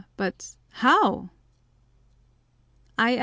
but 0.17 0.47
how? 0.69 1.29
I. 2.97 3.19